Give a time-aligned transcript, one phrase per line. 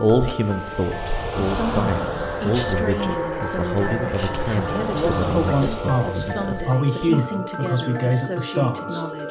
[0.00, 0.94] All human thought,
[1.34, 3.10] all science, all religion
[3.42, 6.36] is the holding of a candle to What's the the thought of asked?
[6.36, 6.62] God.
[6.68, 8.78] Are we human because we gaze at the stars?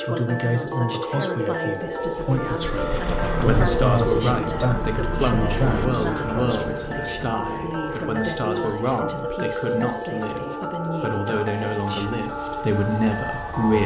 [0.09, 1.87] Or do we gaze at them because we are human?
[2.27, 3.47] Point the tree.
[3.47, 4.83] When the stars were right, back.
[4.83, 7.91] they could plunge from world to world into the sky.
[7.93, 9.07] But when the stars were wrong,
[9.39, 11.01] they could not live.
[11.01, 13.85] But although they no longer lived, they would never really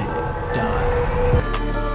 [0.58, 1.01] die.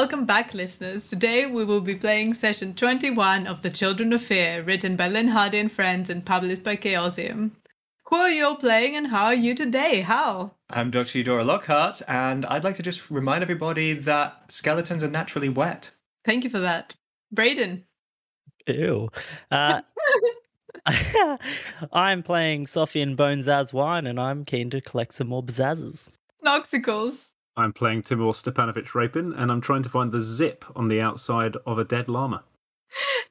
[0.00, 1.10] Welcome back, listeners.
[1.10, 5.26] Today we will be playing session 21 of The Children of Fear, written by Lynne
[5.26, 7.50] Hardy and friends and published by Chaosium.
[8.04, 10.02] Who are you all playing and how are you today?
[10.02, 10.52] How?
[10.70, 11.18] I'm Dr.
[11.18, 15.90] Eudora Lockhart, and I'd like to just remind everybody that skeletons are naturally wet.
[16.24, 16.94] Thank you for that.
[17.32, 17.84] Braden.
[18.68, 19.08] Ew.
[19.50, 19.80] Uh,
[21.92, 26.08] I'm playing Sophie and Bones as wine, and I'm keen to collect some more bzazzes.
[26.44, 27.30] Noxicals.
[27.58, 31.56] I'm playing Timur Stepanovich Rapin, and I'm trying to find the zip on the outside
[31.66, 32.44] of a dead llama.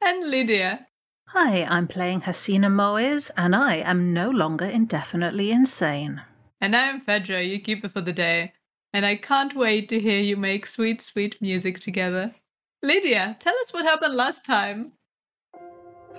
[0.01, 0.87] And Lydia.
[1.29, 6.21] Hi, I'm playing Hasina Moez, and I am no longer indefinitely insane.
[6.59, 8.51] And I'm Fedra, your keeper for the day.
[8.91, 12.35] And I can't wait to hear you make sweet, sweet music together.
[12.83, 14.91] Lydia, tell us what happened last time.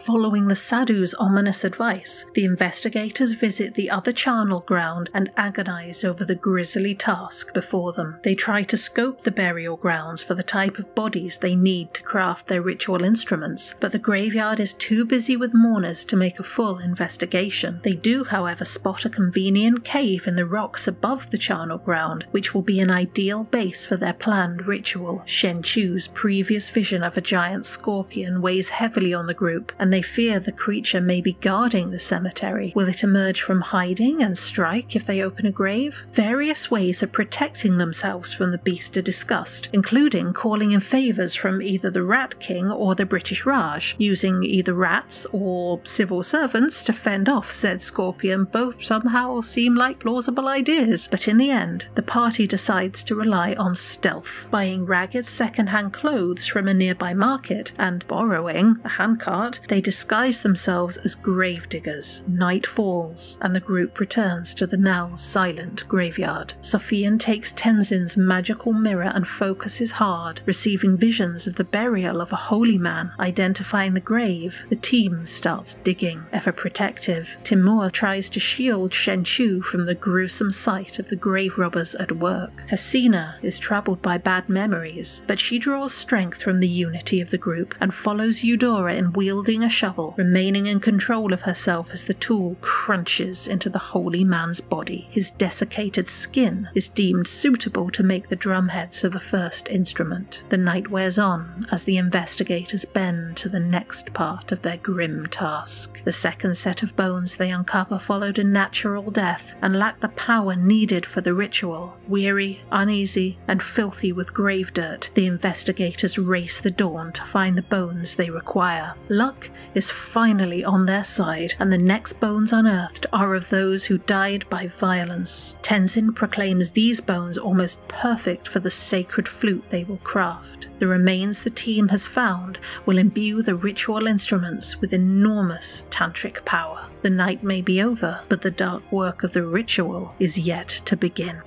[0.05, 6.25] Following the Sadhu's ominous advice, the investigators visit the other charnel ground and agonize over
[6.25, 8.19] the grisly task before them.
[8.23, 12.03] They try to scope the burial grounds for the type of bodies they need to
[12.03, 16.43] craft their ritual instruments, but the graveyard is too busy with mourners to make a
[16.43, 17.81] full investigation.
[17.83, 22.55] They do, however, spot a convenient cave in the rocks above the charnel ground, which
[22.55, 25.23] will be an ideal base for their planned ritual.
[25.27, 30.03] Shen Chu's previous vision of a giant scorpion weighs heavily on the group, and they
[30.03, 32.73] fear the creature may be guarding the cemetery.
[32.75, 36.07] Will it emerge from hiding and strike if they open a grave?
[36.13, 41.63] Various ways of protecting themselves from the beast are discussed, including calling in favours from
[41.63, 46.93] either the Rat King or the British Raj, using either rats or civil servants to
[46.93, 48.45] fend off said scorpion.
[48.45, 53.55] Both somehow seem like plausible ideas, but in the end, the party decides to rely
[53.55, 59.61] on stealth, buying ragged second-hand clothes from a nearby market and borrowing a handcart.
[59.69, 62.23] They disguise themselves as grave diggers.
[62.27, 66.55] Night falls, and the group returns to the now silent graveyard.
[66.61, 72.37] Sophian takes Tenzin's magical mirror and focuses hard, receiving visions of the burial of a
[72.37, 73.13] holy man.
[73.19, 76.25] Identifying the grave, the team starts digging.
[76.33, 81.59] Ever protective, Timur tries to shield Shen Chu from the gruesome sight of the grave
[81.59, 82.65] robbers at work.
[82.71, 87.39] Hasina is troubled by bad memories, but she draws strength from the unity of the
[87.39, 92.15] group and follows Eudora in wielding a shovel, remaining in control of herself as the
[92.15, 95.09] tool crunches into the holy man's body.
[95.11, 100.43] His desiccated skin is deemed suitable to make the drumheads of the first instrument.
[100.49, 105.27] The night wears on as the investigators bend to the next part of their grim
[105.27, 105.98] task.
[106.05, 110.57] The second set of bones they uncover followed a natural death and lacked the power
[110.57, 111.97] needed for the ritual.
[112.07, 117.63] Weary, uneasy, and filthy with grave dirt, the investigators race the dawn to find the
[117.63, 118.95] bones they require.
[119.09, 123.99] Luck is finally on their side, and the next bones unearthed are of those who
[123.99, 125.57] died by violence.
[125.63, 130.68] Tenzin proclaims these bones almost perfect for the sacred flute they will craft.
[130.79, 136.89] The remains the team has found will imbue the ritual instruments with enormous tantric power.
[137.03, 140.97] The night may be over, but the dark work of the ritual is yet to
[140.97, 141.43] begin.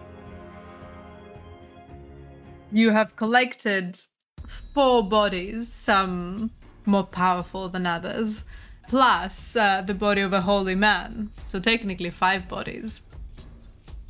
[2.73, 3.99] You have collected
[4.73, 6.51] four bodies, some
[6.85, 8.43] more powerful than others,
[8.89, 11.29] plus uh, the body of a holy man.
[11.45, 13.01] So technically, five bodies.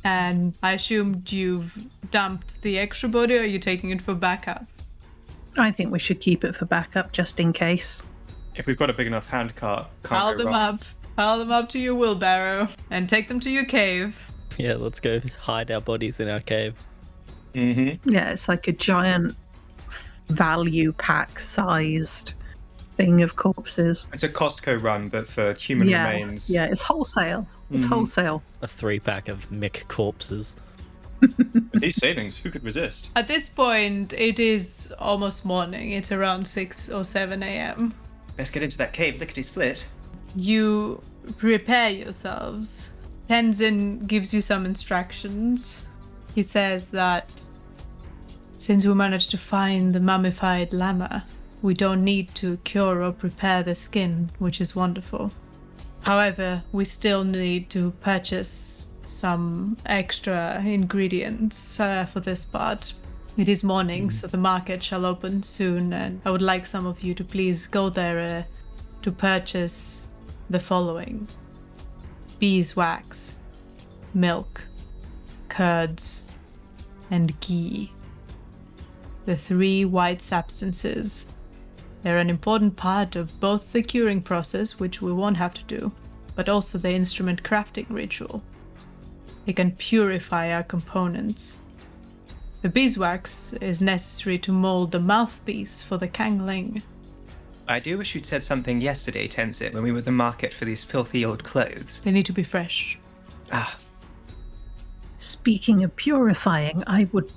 [0.04, 1.76] And I assumed you've
[2.10, 4.66] dumped the extra body, or are you taking it for backup?
[5.58, 8.02] I think we should keep it for backup just in case.
[8.54, 10.74] If we've got a big enough handcart, can't Pile go them wrong.
[10.76, 10.82] up.
[11.16, 14.28] Pile them up to your wheelbarrow and take them to your cave.
[14.58, 16.74] Yeah, let's go hide our bodies in our cave.
[17.54, 18.10] Mm-hmm.
[18.10, 19.34] Yeah, it's like a giant
[20.28, 22.34] value pack sized
[22.96, 24.06] thing of corpses.
[24.12, 26.50] It's a Costco run, but for human yeah, remains.
[26.50, 27.46] yeah, it's wholesale.
[27.70, 27.88] It's Mhm.
[27.88, 28.42] wholesale.
[28.60, 30.54] A three pack of Mick corpses.
[31.22, 33.10] With these savings, who could resist?
[33.16, 35.92] At this point, it is almost morning.
[35.92, 37.94] It's around 6 or 7 a.m.
[38.36, 39.86] Let's get into that cave lickety split.
[40.34, 41.02] You
[41.38, 42.92] prepare yourselves.
[43.28, 45.80] Tenzin gives you some instructions.
[46.34, 47.44] He says that
[48.58, 51.24] since we managed to find the mummified llama,
[51.62, 55.32] we don't need to cure or prepare the skin, which is wonderful.
[56.02, 58.81] However, we still need to purchase
[59.12, 62.94] some extra ingredients uh, for this part.
[63.36, 67.02] It is morning, so the market shall open soon, and I would like some of
[67.02, 68.42] you to please go there uh,
[69.02, 70.08] to purchase
[70.50, 71.26] the following
[72.38, 73.38] beeswax,
[74.14, 74.64] milk,
[75.48, 76.26] curds,
[77.10, 77.92] and ghee.
[79.26, 81.26] The three white substances.
[82.02, 85.92] They're an important part of both the curing process, which we won't have to do,
[86.34, 88.42] but also the instrument crafting ritual.
[89.46, 91.58] They can purify our components.
[92.62, 96.82] The beeswax is necessary to mold the mouthpiece for the Kangling.
[97.68, 100.64] I do wish you'd said something yesterday, Tenzin, when we were at the market for
[100.64, 102.00] these filthy old clothes.
[102.04, 102.98] They need to be fresh.
[103.50, 103.76] Ah,
[105.22, 107.30] Speaking of purifying, I would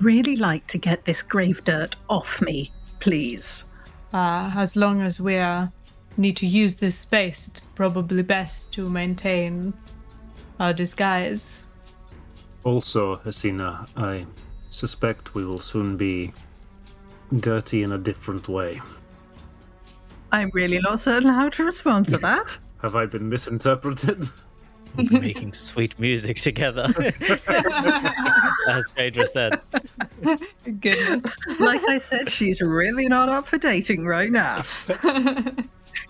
[0.00, 3.66] really like to get this grave dirt off me, please.
[4.12, 5.68] Uh, as long as we uh,
[6.16, 9.72] need to use this space, it's probably best to maintain
[10.60, 11.62] our disguise.
[12.62, 14.26] Also, Hasina, I
[14.68, 16.32] suspect we will soon be
[17.40, 18.80] dirty in a different way.
[20.30, 22.56] I'm really not certain how to respond to that.
[22.82, 24.26] Have I been misinterpreted?
[24.96, 26.92] We'll be making sweet music together.
[28.68, 29.60] As Phaedra said.
[30.80, 31.24] Goodness.
[31.58, 34.62] like I said, she's really not up for dating right now.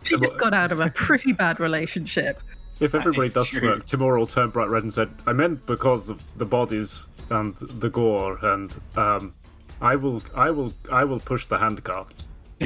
[0.02, 2.40] She just got out of a pretty bad relationship.
[2.80, 3.60] If everybody does true.
[3.60, 7.54] smirk, Timur will turn bright red and said, I meant because of the bodies and
[7.56, 9.34] the gore and um
[9.80, 12.14] I will I will I will push the handcart.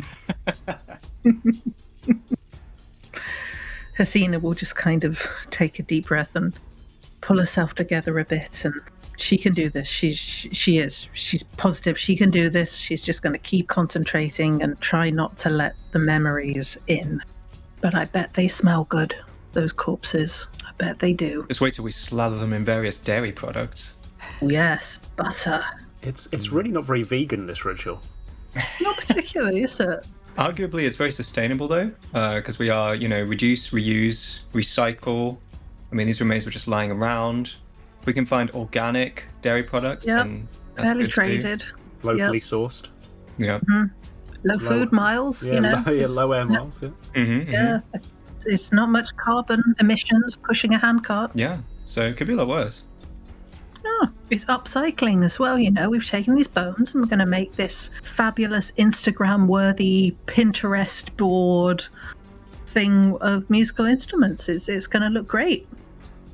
[3.98, 6.52] Hasina will just kind of take a deep breath and
[7.20, 8.74] pull herself together a bit and
[9.16, 9.86] she can do this.
[9.86, 11.06] She's she is.
[11.12, 12.76] She's positive she can do this.
[12.76, 17.22] She's just going to keep concentrating and try not to let the memories in.
[17.80, 19.14] But I bet they smell good.
[19.54, 20.48] Those corpses.
[20.66, 21.46] I bet they do.
[21.48, 23.98] just wait till we slather them in various dairy products.
[24.42, 25.64] Yes, butter.
[26.02, 28.00] It's it's really not very vegan this ritual.
[28.80, 30.04] Not particularly, is it?
[30.38, 35.38] Arguably, it's very sustainable though, uh, because we are, you know, reduce, reuse, recycle.
[35.90, 37.54] I mean, these remains were just lying around.
[38.04, 40.06] We can find organic dairy products.
[40.06, 41.64] Yeah, and Fairly traded.
[42.02, 42.88] Locally sourced.
[43.38, 43.58] Yeah.
[43.60, 43.84] Mm-hmm.
[44.46, 45.82] Low food miles, Yeah, you know.
[45.86, 46.90] low, yeah, low air miles, yeah.
[47.14, 47.80] hmm Yeah.
[48.46, 51.32] It's not much carbon emissions pushing a handcart.
[51.34, 51.58] Yeah.
[51.86, 52.82] So it could be a lot worse.
[53.84, 55.58] No, it's upcycling as well.
[55.58, 60.16] You know, we've taken these bones and we're going to make this fabulous Instagram worthy
[60.26, 61.84] Pinterest board
[62.66, 64.48] thing of musical instruments.
[64.48, 65.68] It's, it's going to look great.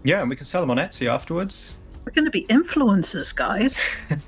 [0.04, 1.74] Yeah, and we can sell them on Etsy afterwards.
[2.04, 3.84] We're going to be influencers, guys.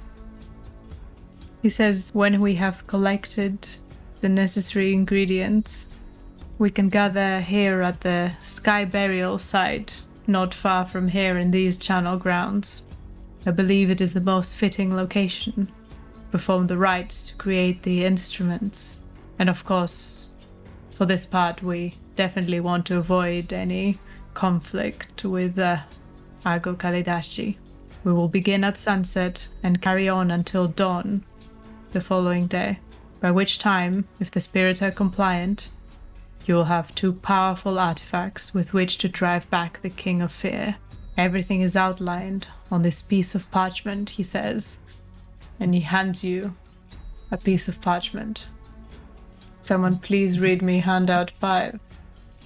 [1.62, 3.66] He says when we have collected
[4.20, 5.88] the necessary ingredients,
[6.62, 11.76] we can gather here at the Sky Burial site, not far from here in these
[11.76, 12.86] charnel grounds.
[13.44, 15.72] I believe it is the most fitting location.
[16.30, 19.02] Perform the rites to create the instruments.
[19.40, 20.34] And of course,
[20.92, 23.98] for this part, we definitely want to avoid any
[24.32, 25.78] conflict with uh,
[26.44, 27.56] Kalidashi.
[28.04, 31.24] We will begin at sunset and carry on until dawn
[31.90, 32.78] the following day,
[33.18, 35.70] by which time, if the spirits are compliant,
[36.46, 40.76] you will have two powerful artifacts with which to drive back the King of Fear.
[41.16, 44.78] Everything is outlined on this piece of parchment, he says,
[45.60, 46.54] and he hands you
[47.30, 48.46] a piece of parchment.
[49.60, 51.78] Someone please read me handout 5.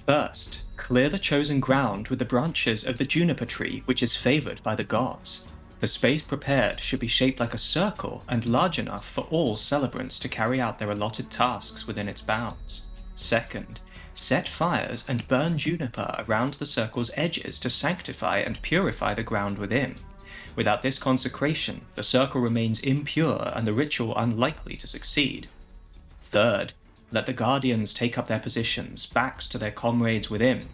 [0.05, 4.61] First, clear the chosen ground with the branches of the juniper tree, which is favored
[4.63, 5.47] by the gods.
[5.79, 10.19] The space prepared should be shaped like a circle and large enough for all celebrants
[10.19, 12.85] to carry out their allotted tasks within its bounds.
[13.15, 13.79] Second,
[14.17, 19.57] set fires and burn juniper around the circle's edges to sanctify and purify the ground
[19.57, 19.95] within.
[20.55, 25.47] Without this consecration, the circle remains impure and the ritual unlikely to succeed.
[26.23, 26.73] Third,
[27.11, 30.65] let the guardians take up their positions, backs to their comrades within.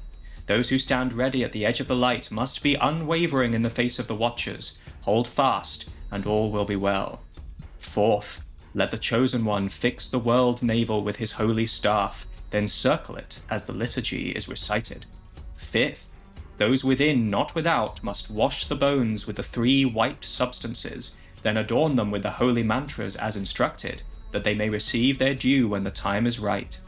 [0.48, 3.70] Those who stand ready at the edge of the light must be unwavering in the
[3.70, 4.78] face of the watchers.
[5.02, 7.22] Hold fast, and all will be well.
[7.80, 8.42] Fourth,
[8.74, 13.40] let the Chosen One fix the world navel with his holy staff, then circle it
[13.50, 15.08] as the liturgy is recited.
[15.56, 16.08] Fifth,
[16.60, 21.96] those within, not without, must wash the bones with the three white substances, then adorn
[21.96, 25.90] them with the holy mantras as instructed, that they may receive their due when the
[25.90, 26.80] time is right.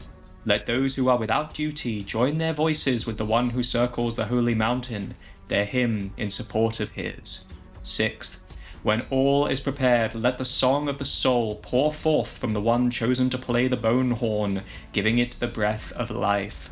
[0.44, 4.24] Let those who are without duty join their voices with the one who circles the
[4.24, 5.16] holy mountain,
[5.48, 7.44] their hymn in support of his.
[7.82, 8.44] Sixth,
[8.86, 12.88] when all is prepared, let the song of the soul pour forth from the one
[12.88, 14.62] chosen to play the bone horn,
[14.92, 16.70] giving it the breath of life.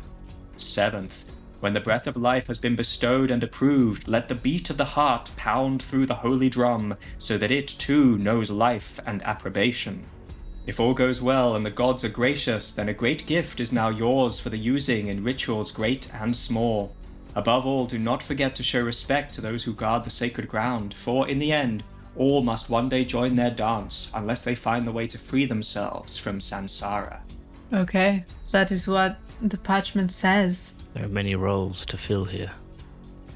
[0.55, 1.25] Seventh,
[1.59, 4.85] when the breath of life has been bestowed and approved, let the beat of the
[4.85, 10.01] heart pound through the holy drum, so that it too knows life and approbation.
[10.67, 13.89] If all goes well and the gods are gracious, then a great gift is now
[13.89, 16.95] yours for the using in rituals great and small.
[17.35, 20.93] Above all, do not forget to show respect to those who guard the sacred ground,
[20.93, 21.83] for in the end,
[22.17, 26.17] all must one day join their dance unless they find the way to free themselves
[26.17, 27.19] from samsara.
[27.73, 30.75] Okay, that is what the parchment says.
[30.93, 32.51] There are many roles to fill here.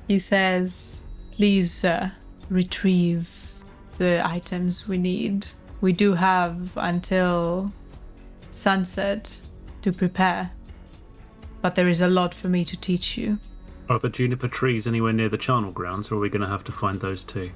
[0.07, 2.09] He says, please uh,
[2.49, 3.29] retrieve
[3.97, 5.45] the items we need.
[5.81, 7.71] We do have until
[8.51, 9.35] sunset
[9.81, 10.49] to prepare,
[11.61, 13.37] but there is a lot for me to teach you.
[13.89, 16.63] Are the juniper trees anywhere near the charnel grounds, or are we going to have
[16.65, 17.51] to find those too?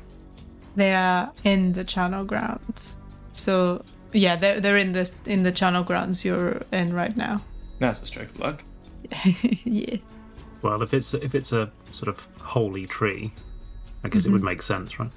[0.76, 2.96] They are in the charnel grounds.
[3.32, 7.42] So yeah, they're they're in the in the charnel grounds you're in right now.
[7.80, 8.64] That's a stroke of luck.
[9.64, 9.98] yeah.
[10.62, 13.34] Well, if it's if it's a sort of holy tree,
[14.04, 14.46] I guess it would mm-hmm.
[14.46, 15.12] make sense, right?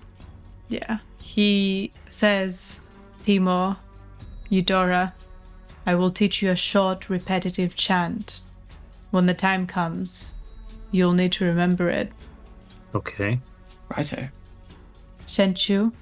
[0.69, 0.99] Yeah.
[1.21, 2.81] He says,
[3.25, 3.77] Timur,
[4.49, 5.13] Eudora,
[5.87, 8.41] I will teach you a short, repetitive chant.
[9.11, 10.35] When the time comes,
[10.91, 12.11] you'll need to remember it.
[12.95, 13.39] Okay.
[13.97, 14.29] Righto.
[15.27, 15.93] Shenchu,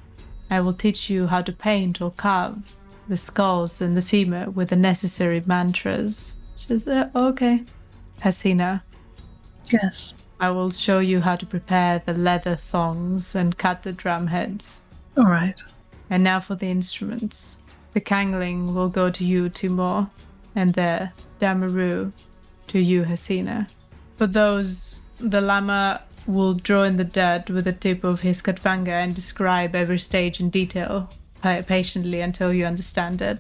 [0.50, 2.74] I will teach you how to paint or carve
[3.08, 6.38] the skulls and the femur with the necessary mantras.
[6.56, 7.62] She says, uh, okay.
[8.20, 8.80] Hasina,
[9.70, 10.14] Yes.
[10.40, 14.84] I will show you how to prepare the leather thongs and cut the drum heads.
[15.16, 15.60] All right.
[16.10, 17.56] And now for the instruments.
[17.92, 20.06] The Kangling will go to you, Timur,
[20.56, 22.12] and the Damaru
[22.68, 23.68] to you, Hasina.
[24.16, 28.88] For those, the Lama will draw in the dirt with the tip of his khatvanga
[28.88, 31.10] and describe every stage in detail,
[31.42, 33.38] patiently until you understand it.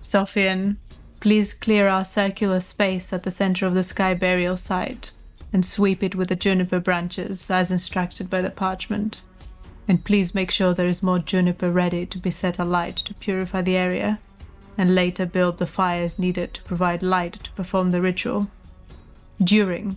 [0.00, 0.76] Sophian,
[1.20, 5.10] please clear our circular space at the center of the sky burial site
[5.52, 9.22] and sweep it with the juniper branches as instructed by the parchment.
[9.86, 13.62] And please make sure there is more juniper ready to be set alight to purify
[13.62, 14.18] the area,
[14.76, 18.48] and later build the fires needed to provide light to perform the ritual.
[19.42, 19.96] During,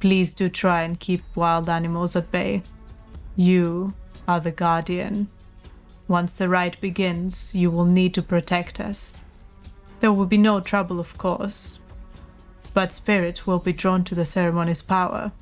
[0.00, 2.62] please do try and keep wild animals at bay.
[3.36, 3.94] You
[4.26, 5.28] are the guardian.
[6.06, 9.14] Once the rite begins, you will need to protect us.
[10.00, 11.78] There will be no trouble, of course,
[12.72, 15.32] but spirit will be drawn to the ceremony's power,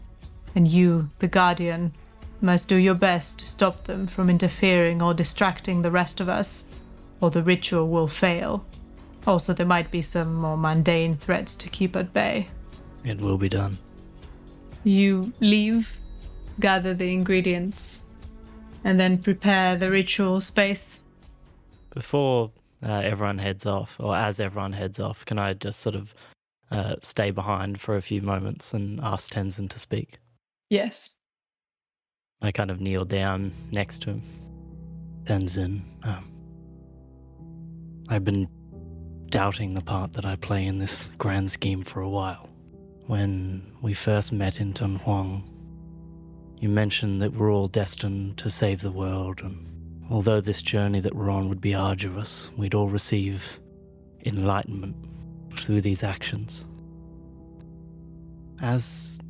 [0.54, 1.92] and you, the guardian,
[2.40, 6.64] must do your best to stop them from interfering or distracting the rest of us,
[7.20, 8.64] or the ritual will fail.
[9.26, 12.48] Also, there might be some more mundane threats to keep at bay.
[13.04, 13.78] It will be done.
[14.87, 15.93] You leave,
[16.61, 18.05] gather the ingredients,
[18.85, 21.02] and then prepare the ritual space.
[21.93, 22.52] Before
[22.85, 26.14] uh, everyone heads off, or as everyone heads off, can I just sort of
[26.71, 30.21] uh, stay behind for a few moments and ask Tenzin to speak?
[30.71, 31.16] Yes.
[32.40, 34.23] I kind of kneel down next to him.
[35.25, 36.33] Tenzin, um,
[38.09, 38.47] I've been
[39.31, 42.49] doubting the part that I play in this grand scheme for a while.
[43.06, 45.44] When we first met in Dunhuang,
[46.58, 49.64] you mentioned that we're all destined to save the world, and
[50.10, 53.60] although this journey that we're on would be arduous, we'd all receive
[54.25, 54.96] enlightenment
[55.56, 56.64] through these actions.
[58.60, 59.20] As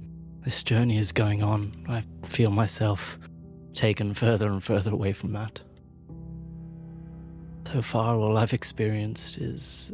[0.43, 3.19] this journey is going on, I feel myself
[3.75, 5.61] taken further and further away from that.
[7.71, 9.93] So far, all I've experienced is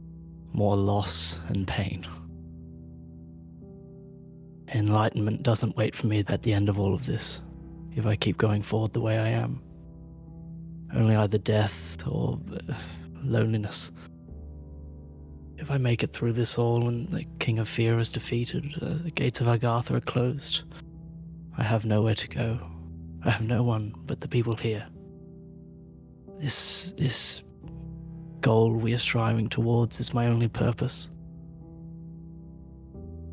[0.54, 2.06] more loss and pain.
[4.74, 7.40] Enlightenment doesn't wait for me at the end of all of this,
[7.94, 9.62] if I keep going forward the way I am.
[10.94, 12.74] Only either death or uh,
[13.22, 13.90] loneliness.
[15.56, 19.02] If I make it through this all and the King of Fear is defeated, uh,
[19.02, 20.62] the gates of Agartha are closed,
[21.56, 22.60] I have nowhere to go.
[23.24, 24.86] I have no one but the people here.
[26.38, 27.42] This this
[28.40, 31.10] goal we are striving towards is my only purpose.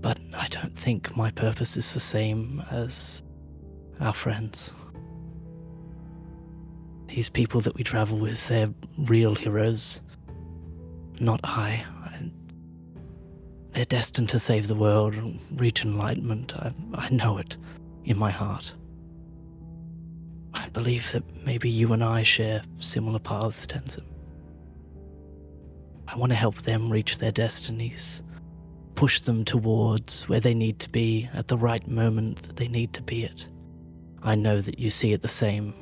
[0.05, 3.23] But I don't think my purpose is the same as
[3.99, 4.71] our friends.
[7.07, 10.01] These people that we travel with, they're real heroes.
[11.19, 11.83] Not I.
[13.71, 16.55] They're destined to save the world and reach enlightenment.
[16.55, 17.57] I, I know it
[18.03, 18.73] in my heart.
[20.53, 24.05] I believe that maybe you and I share similar paths, Tenzin.
[26.07, 28.21] I want to help them reach their destinies,
[28.95, 32.93] push them towards where they need to be at the right moment that they need
[32.93, 33.45] to be at.
[34.23, 35.73] I know that you see it the same.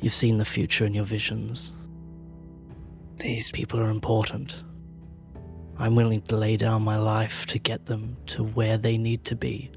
[0.00, 1.72] You've seen the future in your visions.
[3.18, 4.62] These people are important.
[5.78, 9.36] I'm willing to lay down my life to get them to where they need to
[9.36, 9.70] be.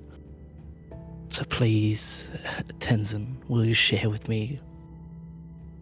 [1.30, 2.30] So please,
[2.80, 4.60] Tenzin, will you share with me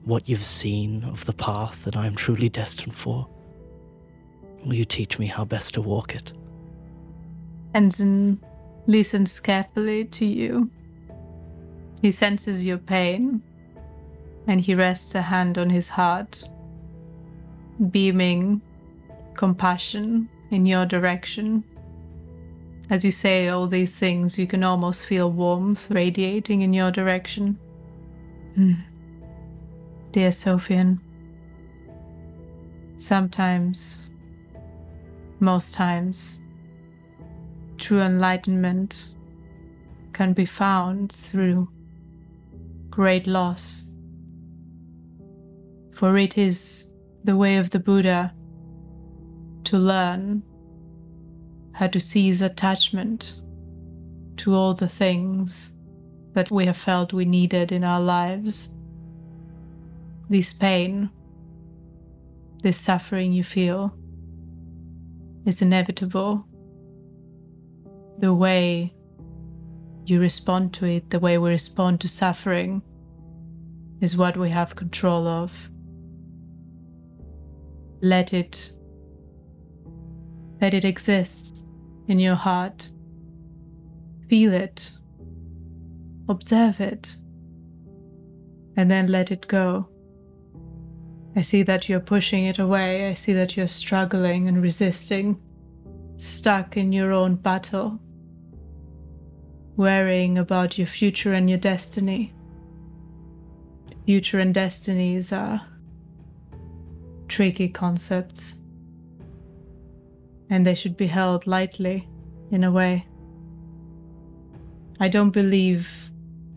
[0.03, 3.32] what you've seen of the path that I am truly destined for?
[4.65, 6.31] Will you teach me how best to walk it?
[7.73, 8.37] Tenzin
[8.87, 10.69] listens carefully to you.
[12.01, 13.41] He senses your pain,
[14.47, 16.43] and he rests a hand on his heart,
[17.89, 18.61] beaming
[19.33, 21.63] compassion in your direction.
[22.89, 27.57] As you say all these things, you can almost feel warmth radiating in your direction.
[28.57, 28.77] Mm.
[30.11, 30.99] Dear Sophian,
[32.97, 34.02] sometimes,
[35.43, 36.41] most times,
[37.77, 39.09] true enlightenment
[40.13, 41.67] can be found through
[42.89, 43.91] great loss.
[45.95, 46.89] For it is
[47.23, 48.33] the way of the Buddha
[49.65, 50.43] to learn
[51.73, 53.41] how to cease attachment
[54.37, 55.73] to all the things
[56.33, 58.73] that we have felt we needed in our lives.
[60.29, 61.09] This pain,
[62.61, 63.95] this suffering you feel,
[65.45, 66.45] is inevitable.
[68.19, 68.93] The way
[70.05, 72.81] you respond to it, the way we respond to suffering,
[74.01, 75.51] is what we have control of.
[78.01, 78.71] Let it
[80.61, 81.65] let it exist
[82.07, 82.89] in your heart.
[84.29, 84.91] Feel it.
[86.29, 87.15] Observe it.
[88.77, 89.89] And then let it go.
[91.35, 93.09] I see that you're pushing it away.
[93.09, 95.41] I see that you're struggling and resisting,
[96.17, 97.99] stuck in your own battle,
[99.75, 102.33] worrying about your future and your destiny.
[104.05, 105.61] Future and destinies are
[107.27, 108.59] tricky concepts
[110.49, 112.07] and they should be held lightly,
[112.51, 113.07] in a way.
[114.99, 115.87] I don't believe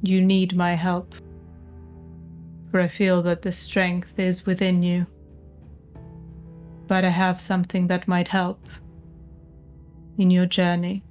[0.03, 1.15] you need my help,
[2.81, 5.07] I feel that the strength is within you.
[6.87, 8.65] But I have something that might help
[10.19, 11.05] in your journey.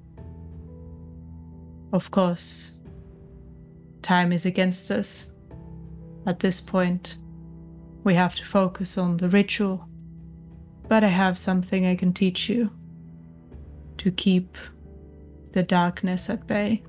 [1.94, 2.80] Of course,
[4.02, 5.34] time is against us.
[6.26, 7.18] At this point,
[8.04, 9.88] we have to focus on the ritual
[10.88, 12.70] but I have something I can teach you
[13.98, 14.58] to keep
[15.54, 16.84] the darkness at bay.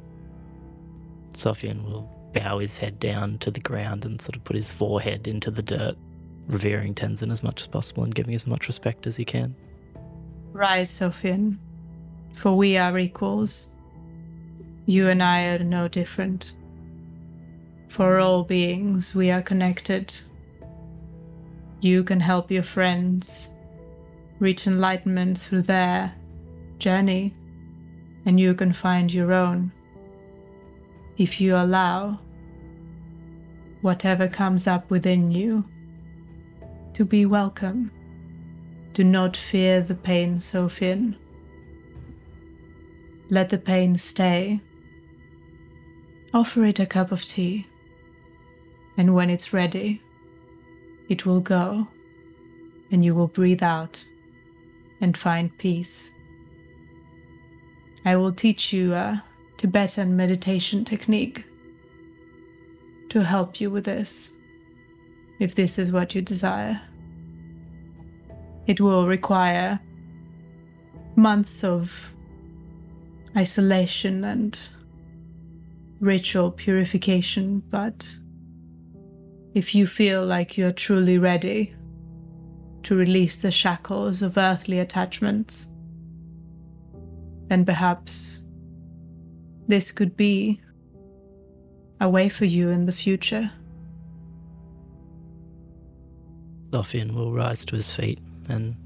[1.33, 5.27] Sophian will bow his head down to the ground and sort of put his forehead
[5.27, 5.97] into the dirt,
[6.49, 9.57] revering Tenzin as much as possible and giving as much respect as he can.
[10.53, 11.57] Rise, Sophian,
[12.35, 13.75] for we are equals.
[14.85, 16.53] You and I are no different.
[17.89, 20.15] For all beings, we are connected.
[21.81, 23.55] You can help your friends
[24.41, 26.13] reach enlightenment through their
[26.79, 27.35] journey,
[28.27, 29.73] and you can find your own.
[31.17, 32.21] If you allow
[33.87, 35.65] whatever comes up within you
[36.93, 37.89] to be welcome.
[38.95, 41.15] Do not fear the pain, Sophian.
[43.31, 44.61] Let the pain stay.
[46.35, 47.65] Offer it a cup of tea,
[48.97, 50.03] and when it's ready,
[51.09, 51.87] it will go,
[52.91, 54.05] and you will breathe out
[55.01, 56.13] and find peace.
[58.05, 59.23] I will teach you a
[59.59, 61.45] Tibetan meditation technique
[63.11, 64.33] to help you with this,
[65.41, 66.81] if this is what you desire.
[68.67, 69.81] It will require
[71.15, 71.93] months of
[73.37, 74.59] isolation and
[76.01, 78.07] ritual purification, but
[79.55, 81.75] if you feel like you're truly ready,
[82.87, 85.71] to release the shackles of earthly attachments,
[87.49, 88.47] then perhaps
[89.67, 90.61] this could be
[92.01, 93.51] a way for you in the future.
[96.71, 98.77] Sophian will rise to his feet and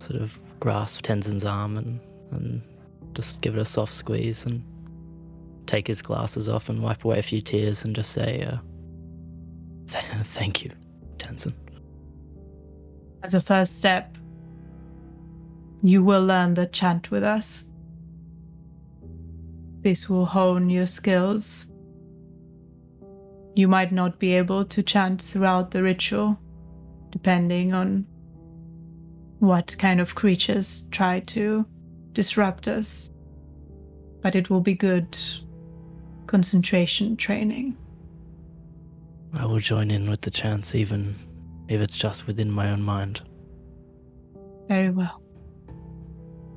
[0.00, 2.62] sort of grasp Tenzin's arm and, and
[3.14, 4.62] just give it a soft squeeze and
[5.66, 8.58] take his glasses off and wipe away a few tears and just say, uh,
[9.86, 10.70] Thank you,
[11.18, 11.54] Tenzin.
[13.22, 14.16] As a first step,
[15.82, 17.70] you will learn the chant with us.
[19.80, 21.70] This will hone your skills.
[23.54, 26.38] You might not be able to chant throughout the ritual,
[27.10, 28.04] depending on
[29.38, 31.64] what kind of creatures try to
[32.12, 33.10] disrupt us.
[34.22, 35.16] But it will be good
[36.26, 37.76] concentration training.
[39.34, 41.14] I will join in with the chants, even
[41.68, 43.20] if it's just within my own mind.
[44.68, 45.20] Very well.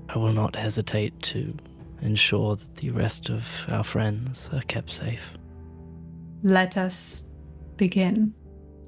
[0.09, 1.53] I will not hesitate to
[2.01, 5.31] ensure that the rest of our friends are kept safe.
[6.43, 7.27] Let us
[7.77, 8.33] begin.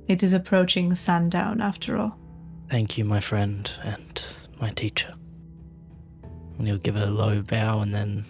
[0.07, 2.17] It is approaching sundown after all.
[2.69, 4.23] Thank you, my friend and
[4.59, 5.13] my teacher.
[6.57, 8.25] And he'll give a low bow and then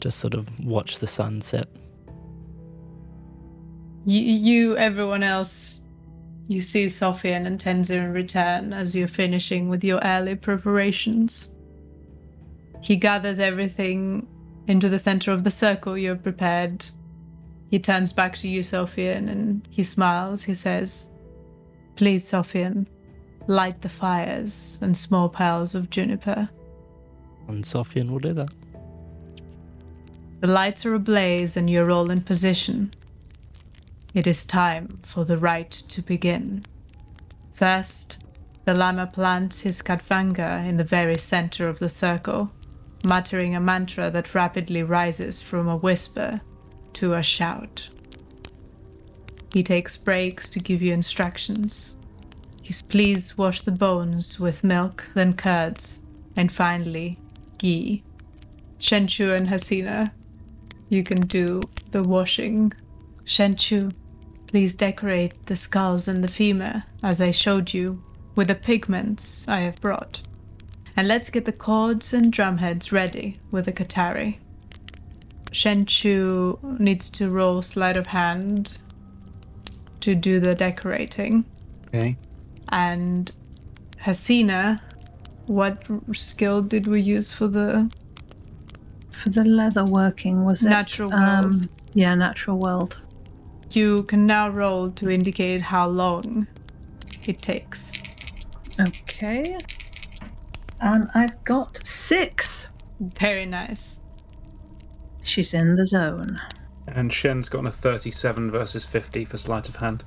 [0.00, 1.68] just sort of watch the sunset.
[4.06, 5.84] You, you everyone else,
[6.48, 11.54] you see Sophian and Tenzin return as you're finishing with your early preparations.
[12.80, 14.26] He gathers everything
[14.66, 16.86] into the center of the circle you've prepared.
[17.70, 20.42] He turns back to you, Sophian, and he smiles.
[20.42, 21.12] He says,
[21.94, 22.86] Please, Sophian,
[23.46, 26.48] light the fires and small piles of juniper.
[27.46, 28.52] And Sophian will do that.
[30.40, 32.90] The lights are ablaze and you're all in position.
[34.14, 36.64] It is time for the rite to begin.
[37.52, 38.24] First,
[38.64, 42.50] the Lama plants his Khatvanga in the very center of the circle,
[43.04, 46.40] muttering a mantra that rapidly rises from a whisper
[46.94, 47.88] to a shout.
[49.52, 51.96] He takes breaks to give you instructions.
[52.62, 56.04] He's please wash the bones with milk, then curds,
[56.36, 57.18] and finally,
[57.58, 58.02] ghee.
[58.78, 60.12] Shenchu and Hasina
[60.90, 62.72] you can do the washing.
[63.24, 63.92] Shenchu,
[64.48, 68.02] please decorate the skulls and the femur, as I showed you,
[68.34, 70.20] with the pigments I have brought.
[70.96, 74.38] And let's get the cords and drumheads ready with the Katari.
[75.52, 78.78] Shenchu needs to roll sleight of hand
[80.00, 81.44] to do the decorating.
[81.88, 82.16] Okay.
[82.70, 83.30] And
[83.98, 84.78] Hasina,
[85.46, 87.90] what skill did we use for the
[89.10, 90.70] For the leather working, was it?
[90.70, 91.68] Natural um, world.
[91.94, 92.96] Yeah, natural world.
[93.72, 96.46] You can now roll to indicate how long
[97.28, 97.92] it takes.
[98.80, 99.58] Okay.
[100.80, 102.68] And I've got six.
[103.00, 103.99] Very nice.
[105.22, 106.38] She's in the zone.
[106.86, 110.04] And Shen's gotten a 37 versus 50 for sleight of hand.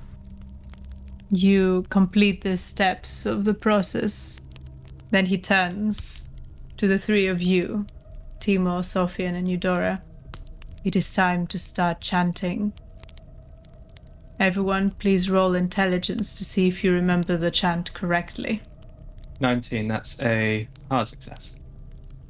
[1.30, 4.42] You complete the steps of the process.
[5.10, 6.28] Then he turns
[6.76, 7.86] to the three of you
[8.40, 10.02] Timur, Sophian, and Eudora.
[10.84, 12.74] It is time to start chanting.
[14.38, 18.60] Everyone, please roll intelligence to see if you remember the chant correctly.
[19.40, 21.56] 19, that's a hard success.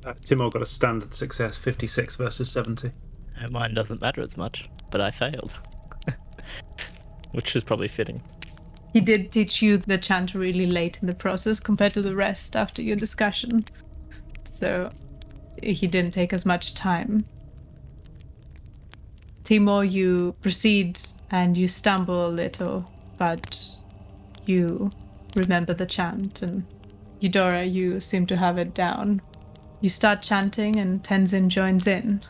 [0.04, 2.88] Uh, Timur got a standard success, 56 versus 70.
[2.88, 5.56] Uh, Mine doesn't matter as much, but I failed.
[7.32, 8.22] Which is probably fitting.
[8.92, 12.54] He did teach you the chant really late in the process compared to the rest
[12.54, 13.64] after your discussion.
[14.50, 14.90] So
[15.62, 17.24] he didn't take as much time.
[19.42, 23.60] Timur, you proceed and you stumble a little, but
[24.46, 24.90] you
[25.34, 26.64] remember the chant, and
[27.20, 29.20] Eudora, you seem to have it down.
[29.84, 32.22] You start chanting, and Tenzin joins in,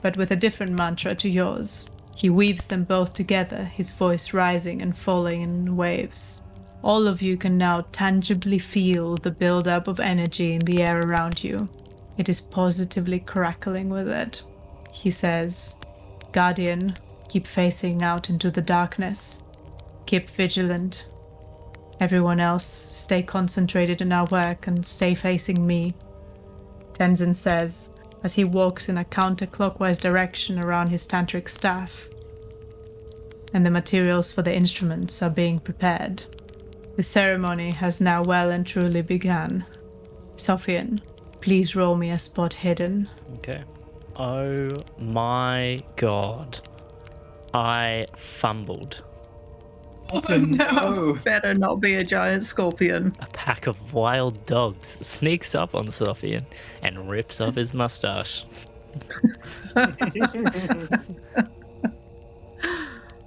[0.00, 1.86] but with a different mantra to yours.
[2.14, 6.42] He weaves them both together, his voice rising and falling in waves.
[6.84, 11.42] All of you can now tangibly feel the buildup of energy in the air around
[11.42, 11.68] you.
[12.16, 14.44] It is positively crackling with it.
[14.92, 15.78] He says,
[16.30, 16.94] Guardian,
[17.28, 19.42] keep facing out into the darkness.
[20.06, 21.08] Keep vigilant.
[21.98, 25.92] Everyone else, stay concentrated in our work and stay facing me.
[27.00, 27.88] Tenzin says
[28.22, 32.06] as he walks in a counterclockwise direction around his tantric staff.
[33.54, 36.22] And the materials for the instruments are being prepared.
[36.96, 39.64] The ceremony has now well and truly begun.
[40.36, 41.00] Sophian,
[41.40, 43.08] please roll me a spot hidden.
[43.36, 43.64] Okay.
[44.16, 46.60] Oh my god.
[47.54, 49.02] I fumbled.
[50.12, 51.18] Oh no!
[51.24, 53.12] Better not be a giant scorpion.
[53.20, 56.44] A pack of wild dogs sneaks up on Sophian
[56.82, 58.44] and rips off his mustache.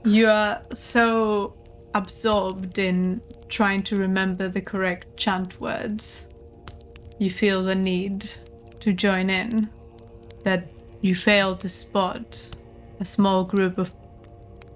[0.06, 1.56] You are so
[1.94, 6.28] absorbed in trying to remember the correct chant words.
[7.20, 8.30] You feel the need
[8.82, 9.70] to join in,
[10.44, 10.68] that
[11.00, 12.50] you fail to spot
[13.00, 13.92] a small group of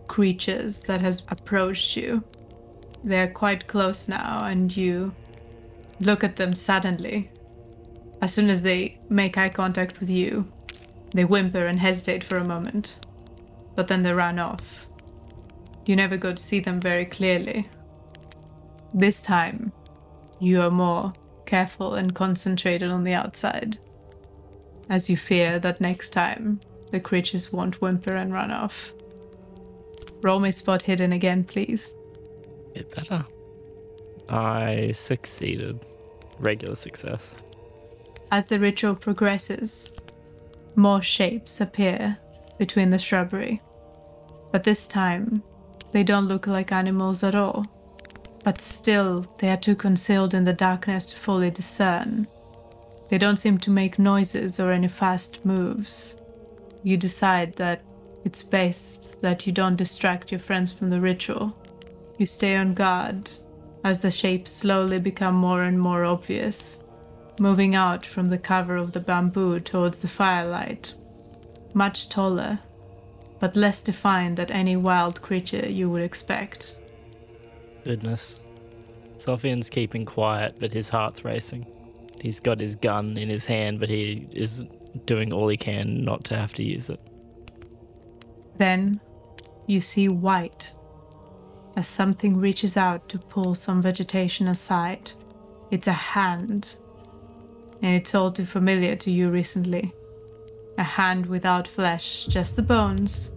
[0.07, 2.23] creatures that has approached you.
[3.03, 5.13] They're quite close now, and you
[5.99, 7.29] look at them suddenly.
[8.21, 10.51] As soon as they make eye contact with you,
[11.11, 12.97] they whimper and hesitate for a moment,
[13.75, 14.87] but then they run off.
[15.85, 17.69] You never go to see them very clearly.
[18.93, 19.71] This time,
[20.39, 21.13] you are more
[21.45, 23.77] careful and concentrated on the outside,
[24.89, 26.59] as you fear that next time
[26.91, 28.91] the creatures won't whimper and run off.
[30.21, 31.93] Roll me spot hidden again, please.
[32.73, 33.25] Bit better.
[34.29, 35.79] I succeeded.
[36.39, 37.35] Regular success.
[38.31, 39.91] As the ritual progresses,
[40.75, 42.17] more shapes appear
[42.57, 43.61] between the shrubbery.
[44.51, 45.41] But this time,
[45.91, 47.65] they don't look like animals at all.
[48.43, 52.27] But still, they are too concealed in the darkness to fully discern.
[53.09, 56.19] They don't seem to make noises or any fast moves.
[56.83, 57.81] You decide that
[58.27, 61.55] it's best that you don't distract your friends from the ritual.
[62.17, 63.31] You stay on guard
[63.85, 66.83] as the shapes slowly become more and more obvious,
[67.39, 70.93] moving out from the cover of the bamboo towards the firelight.
[71.73, 72.59] Much taller,
[73.39, 76.75] but less defined than any wild creature you would expect.
[77.85, 78.41] Goodness.
[79.19, 81.65] Sophian's keeping quiet, but his heart's racing.
[82.21, 84.65] He's got his gun in his hand, but he is
[85.05, 86.99] doing all he can not to have to use it.
[88.57, 88.99] Then
[89.67, 90.71] you see white
[91.75, 95.11] as something reaches out to pull some vegetation aside.
[95.69, 96.75] It's a hand,
[97.83, 99.93] and it's all too familiar to you recently.
[100.79, 103.35] A hand without flesh, just the bones,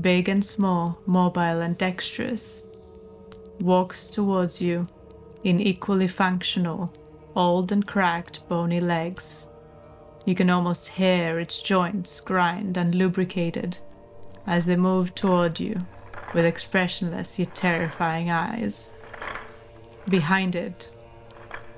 [0.00, 2.68] big and small, mobile and dexterous,
[3.60, 4.86] walks towards you
[5.44, 6.90] in equally functional,
[7.34, 9.48] old and cracked, bony legs.
[10.24, 13.78] You can almost hear its joints grind and lubricated
[14.46, 15.76] as they move toward you
[16.34, 18.92] with expressionless yet terrifying eyes.
[20.08, 20.90] Behind it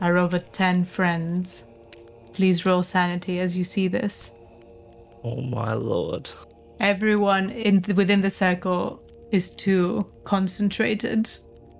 [0.00, 1.66] are over ten friends.
[2.32, 4.32] Please roll sanity as you see this.
[5.24, 6.30] Oh my lord.
[6.80, 9.02] Everyone in the, within the circle
[9.32, 11.28] is too concentrated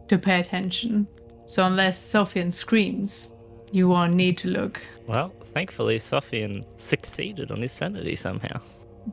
[0.08, 1.06] to pay attention.
[1.46, 3.32] So unless Sophian screams,
[3.70, 4.80] you won't need to look.
[5.06, 8.60] Well, thankfully, Sophian succeeded on his sanity somehow.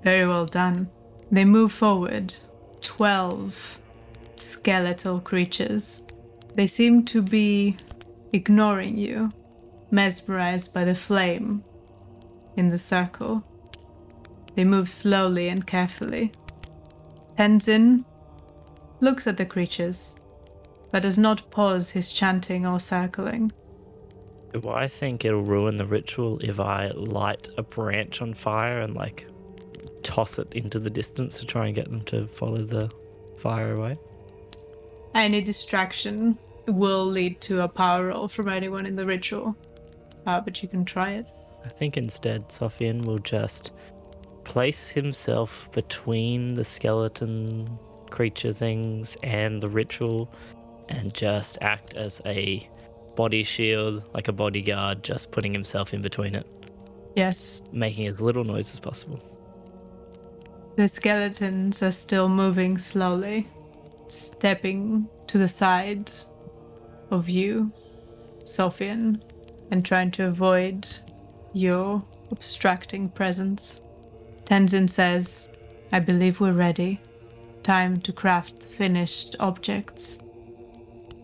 [0.03, 0.89] Very well done.
[1.31, 2.33] They move forward.
[2.81, 3.79] Twelve
[4.35, 6.03] skeletal creatures.
[6.55, 7.77] They seem to be
[8.31, 9.31] ignoring you,
[9.91, 11.63] mesmerized by the flame
[12.57, 13.43] in the circle.
[14.55, 16.31] They move slowly and carefully.
[17.37, 18.05] Tenzin
[19.01, 20.19] looks at the creatures,
[20.91, 23.51] but does not pause his chanting or circling.
[24.53, 28.95] Do I think it'll ruin the ritual if I light a branch on fire and
[28.95, 29.27] like
[30.05, 32.89] toss it into the distance to try and get them to follow the
[33.39, 33.97] fire away?
[35.13, 36.37] Any distraction
[36.67, 39.55] will lead to a power roll from anyone in the ritual,
[40.27, 41.25] uh, but you can try it.
[41.65, 43.71] I think instead Sophian will just
[44.43, 47.67] place himself between the skeleton
[48.11, 50.31] creature things and the ritual
[50.89, 52.69] and just act as a
[53.15, 56.45] body shield, like a bodyguard, just putting himself in between it,
[57.15, 59.19] Yes, making as little noise as possible.
[60.75, 63.47] The skeletons are still moving slowly,
[64.09, 66.11] stepping to the side
[67.11, 67.71] of you,
[68.43, 69.21] Sophian,
[69.71, 70.85] and trying to avoid
[71.53, 73.79] your obstructing presence.
[74.43, 75.47] Tenzin says,
[75.93, 76.99] I believe we're ready.
[77.63, 80.19] Time to craft the finished objects.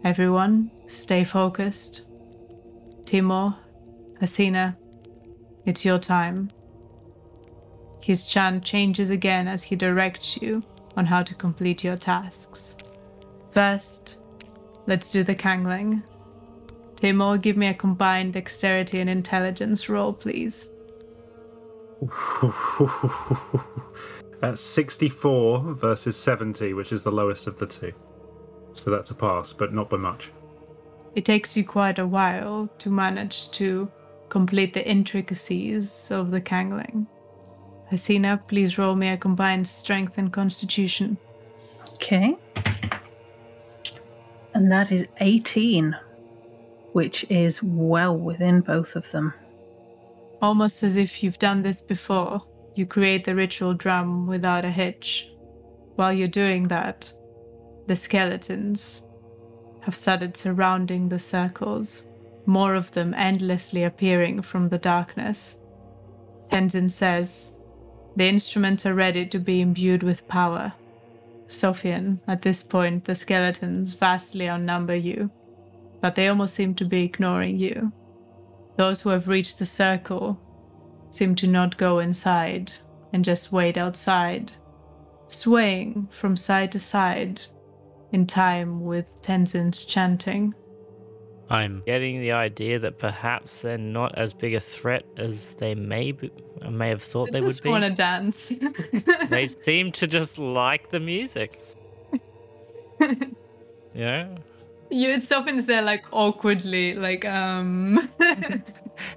[0.06, 2.04] Everyone, stay focused.
[3.06, 3.50] Timur,
[4.22, 4.78] Hasina,
[5.66, 6.50] it's your time.
[8.02, 10.64] His chant changes again as he directs you
[10.98, 12.76] on how to complete your tasks.
[13.52, 14.18] First,
[14.88, 16.04] let's do the Kangling.
[16.96, 20.70] Timur, give me a combined dexterity and intelligence roll, please.
[24.40, 27.94] that's 64 versus 70, which is the lowest of the two.
[28.74, 30.32] So that's a pass, but not by much.
[31.14, 33.92] It takes you quite a while to manage to
[34.30, 37.06] complete the intricacies of the Kangling.
[37.92, 41.18] Hasina, please roll me a combined strength and constitution.
[41.96, 42.38] Okay.
[44.54, 45.96] And that is 18,
[46.94, 49.34] which is well within both of them.
[50.42, 52.42] Almost as if you've done this before,
[52.76, 55.30] you create the ritual drum without a hitch.
[55.96, 57.12] While you're doing that,
[57.88, 59.06] the skeletons
[59.82, 62.08] have started surrounding the circles,
[62.46, 65.60] more of them endlessly appearing from the darkness.
[66.50, 67.60] Tenzin says,
[68.16, 70.74] The instruments are ready to be imbued with power.
[71.48, 75.30] Sophian, at this point, the skeletons vastly outnumber you,
[76.02, 77.92] but they almost seem to be ignoring you.
[78.78, 80.40] Those who have reached the circle
[81.10, 82.72] seem to not go inside
[83.14, 84.52] and just wait outside,
[85.28, 87.42] swaying from side to side
[88.12, 90.54] in time with Tenzin's chanting.
[91.52, 96.14] I'm getting the idea that perhaps they're not as big a threat as they may
[96.14, 96.32] be,
[96.70, 97.70] may have thought they, they would just be.
[97.70, 98.54] want to dance.
[99.30, 101.60] they seem to just like the music.
[103.94, 104.38] yeah,
[104.90, 108.10] You Sophian's there like awkwardly, like um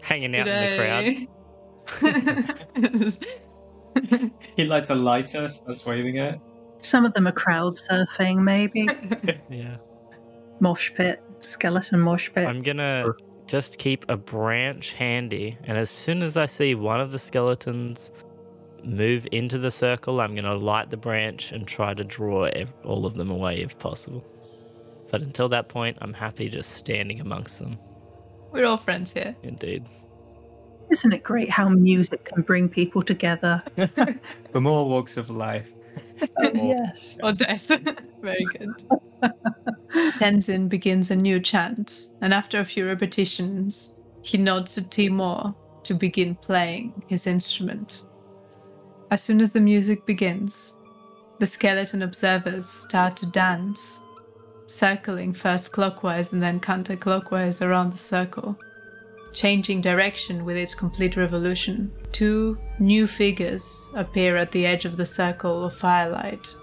[0.00, 1.28] hanging out in the
[2.00, 3.16] crowd.
[4.56, 6.40] He lights a lighter, starts waving it.
[6.80, 8.88] Some of them are crowd surfing, maybe.
[9.48, 9.76] yeah.
[10.60, 12.46] mosh pit, skeleton mosh pit.
[12.46, 13.12] I'm gonna
[13.46, 18.10] just keep a branch handy, and as soon as I see one of the skeletons
[18.82, 23.06] move into the circle, I'm gonna light the branch and try to draw ev- all
[23.06, 24.24] of them away if possible.
[25.10, 27.78] But until that point, I'm happy just standing amongst them.
[28.50, 29.36] We're all friends here.
[29.42, 29.84] Indeed.
[30.90, 33.62] Isn't it great how music can bring people together?
[34.52, 35.66] From all walks of life.
[36.38, 37.18] Oh, yes.
[37.22, 37.66] Or death.
[38.22, 38.72] Very good.
[40.18, 45.94] Tenzin begins a new chant, and after a few repetitions, he nods to Timur to
[45.94, 48.04] begin playing his instrument.
[49.10, 50.72] As soon as the music begins,
[51.40, 54.00] the skeleton observers start to dance,
[54.66, 58.56] circling first clockwise and then counterclockwise around the circle,
[59.32, 61.92] changing direction with its complete revolution.
[62.12, 66.54] Two new figures appear at the edge of the circle of firelight.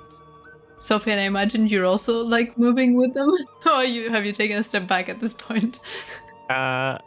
[0.81, 3.29] Sophie, I imagine you're also like moving with them,
[3.71, 5.79] or you have you taken a step back at this point?
[6.49, 6.97] Uh,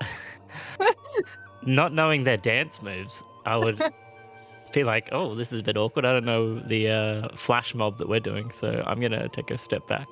[1.62, 3.82] not knowing their dance moves, I would
[4.72, 6.04] be like, "Oh, this is a bit awkward.
[6.04, 9.58] I don't know the uh, flash mob that we're doing, so I'm gonna take a
[9.58, 10.06] step back."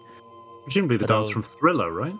[0.64, 2.14] Presumably the But dance I'll- from Thriller, right?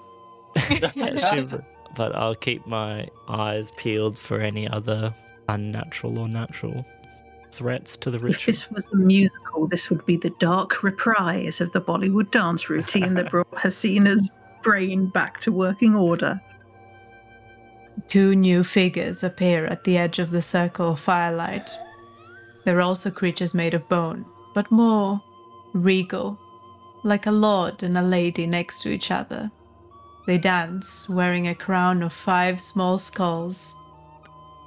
[0.71, 5.13] Yeah, but- but I'll keep my eyes peeled for any other
[5.49, 6.87] unnatural or natural
[7.53, 11.73] threats to the If this was a musical, this would be the dark reprise of
[11.73, 14.31] the Bollywood dance routine that brought Hasina's
[14.63, 16.41] brain back to working order.
[18.09, 21.71] Two new figures appear at the edge of the circle of firelight.
[22.65, 25.21] They're also creatures made of bone, but more
[25.75, 26.39] regal,
[27.05, 29.51] like a lord and a lady next to each other.
[30.27, 33.77] They dance, wearing a crown of five small skulls.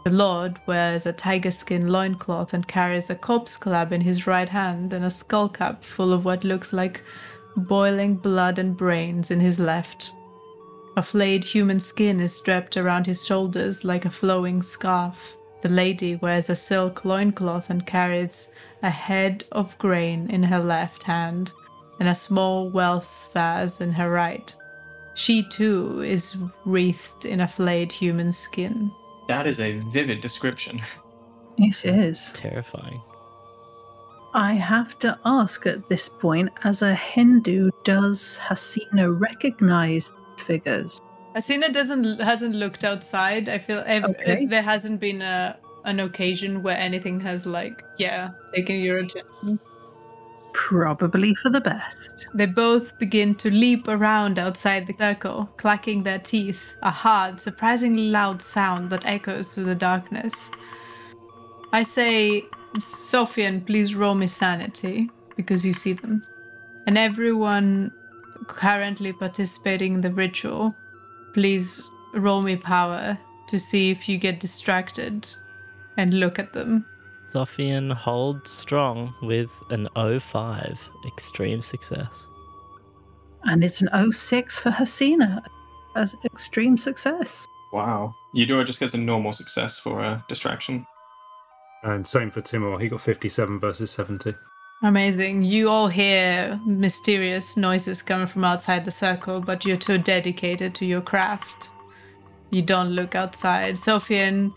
[0.06, 4.48] The lord wears a tiger skin loincloth and carries a corpse club in his right
[4.48, 7.02] hand and a skull cap full of what looks like
[7.58, 10.12] boiling blood and brains in his left.
[10.96, 15.36] A flayed human skin is draped around his shoulders like a flowing scarf.
[15.64, 18.52] The lady wears a silk loincloth and carries
[18.84, 21.52] a head of grain in her left hand
[22.00, 24.54] and a small wealth vase in her right.
[25.16, 28.92] She too is wreathed in a flayed human skin.
[29.28, 30.82] That is a vivid description.
[31.58, 32.32] It is.
[32.36, 33.00] Terrifying.
[34.34, 41.00] I have to ask at this point, as a Hindu, does Hasina recognize these figures?
[41.34, 43.48] Hasina doesn't hasn't looked outside.
[43.48, 44.46] I feel ev- Okay.
[44.46, 49.58] there hasn't been a an occasion where anything has like yeah taken your attention.
[50.56, 52.28] Probably for the best.
[52.34, 58.10] They both begin to leap around outside the circle, clacking their teeth, a hard, surprisingly
[58.10, 60.50] loud sound that echoes through the darkness.
[61.74, 62.46] I say,
[62.78, 66.26] Sophian, please roll me sanity, because you see them.
[66.88, 67.92] And everyone
[68.48, 70.74] currently participating in the ritual,
[71.34, 73.18] please roll me power
[73.50, 75.28] to see if you get distracted
[75.98, 76.86] and look at them.
[77.36, 80.90] Sophian holds strong with an 05.
[81.06, 82.28] Extreme success.
[83.44, 85.42] And it's an 06 for Hasina
[85.98, 87.46] as extreme success.
[87.74, 88.14] Wow.
[88.34, 90.88] Eudora just gets a normal success for a distraction.
[91.84, 92.80] And same for Timur.
[92.80, 94.34] He got 57 versus 70.
[94.84, 95.44] Amazing.
[95.44, 100.86] You all hear mysterious noises coming from outside the circle, but you're too dedicated to
[100.86, 101.70] your craft.
[102.52, 103.76] You don't look outside.
[103.76, 104.54] Sophian,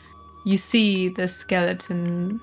[0.47, 2.41] you see the skeleton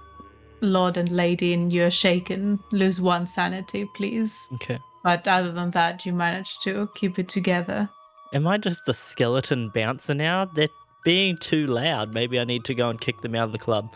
[0.61, 2.59] lord and lady, and you're shaken.
[2.71, 4.47] Lose one sanity, please.
[4.55, 4.79] Okay.
[5.03, 7.89] But other than that, you manage to keep it together.
[8.33, 10.45] Am I just the skeleton bouncer now?
[10.45, 10.67] They're
[11.03, 12.13] being too loud.
[12.13, 13.93] Maybe I need to go and kick them out of the club.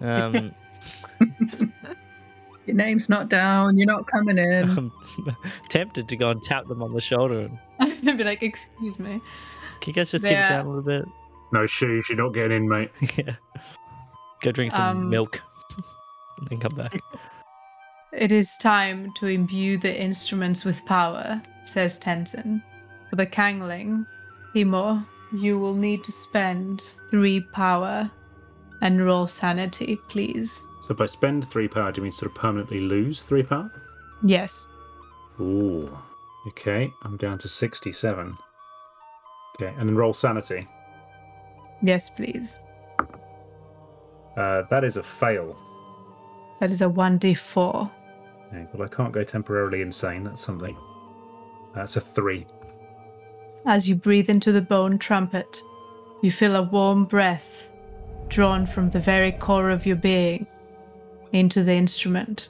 [0.00, 0.52] Um,
[2.66, 4.70] Your name's not down, you're not coming in.
[4.78, 4.92] I'm
[5.68, 7.50] tempted to go and tap them on the shoulder
[7.80, 9.10] and be like, excuse me.
[9.10, 9.20] can
[9.86, 11.04] you guys just keep it down a little bit?
[11.52, 12.90] No shoes, you're not getting in, mate.
[13.16, 13.34] yeah.
[14.42, 15.40] Go drink some Um, milk
[16.42, 17.00] and then come back.
[18.12, 22.62] It is time to imbue the instruments with power, says Tenzin.
[23.08, 24.06] For the Kangling,
[24.54, 28.10] Himo, you will need to spend three power
[28.82, 30.62] and roll sanity, please.
[30.82, 33.72] So if I spend three power, do you mean sort of permanently lose three power?
[34.22, 34.66] Yes.
[35.40, 35.98] Ooh.
[36.48, 38.34] Okay, I'm down to 67.
[39.56, 40.68] Okay, and then roll sanity.
[41.82, 42.60] Yes, please.
[44.36, 45.56] Uh, that is a fail.
[46.62, 47.90] That is a 1d4.
[48.46, 50.22] Okay, well, I can't go temporarily insane.
[50.22, 50.76] That's something.
[51.74, 52.46] That's a three.
[53.66, 55.60] As you breathe into the bone trumpet,
[56.22, 57.72] you feel a warm breath
[58.28, 60.46] drawn from the very core of your being
[61.32, 62.48] into the instrument,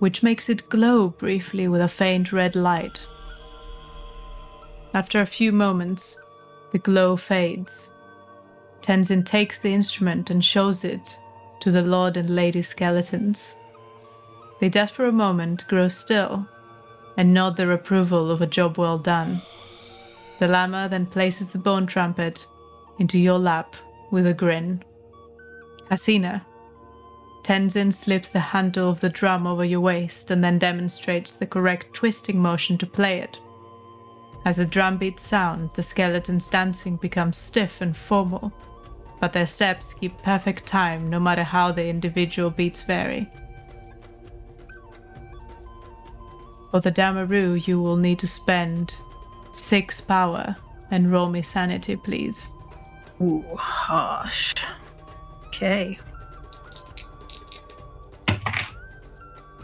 [0.00, 3.06] which makes it glow briefly with a faint red light.
[4.92, 6.20] After a few moments,
[6.72, 7.94] the glow fades.
[8.82, 11.16] Tenzin takes the instrument and shows it
[11.60, 13.56] to the Lord and Lady skeletons.
[14.60, 16.46] They just for a moment grow still
[17.16, 19.40] and nod their approval of a job well done.
[20.38, 22.46] The Lama then places the bone trumpet
[22.98, 23.74] into your lap
[24.10, 24.82] with a grin.
[25.90, 26.42] Hasina,
[27.42, 31.94] Tenzin slips the handle of the drum over your waist and then demonstrates the correct
[31.94, 33.40] twisting motion to play it.
[34.44, 38.52] As the drum beats sound, the skeletons dancing becomes stiff and formal,
[39.20, 43.28] but their steps keep perfect time no matter how the individual beats vary.
[46.70, 48.94] For the Damaru, you will need to spend
[49.54, 50.54] six power
[50.90, 52.52] and roll me sanity, please.
[53.20, 54.54] Ooh, harsh.
[55.46, 55.98] Okay.